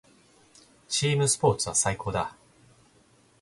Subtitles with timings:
[0.87, 2.35] チームスポーツは最高だ。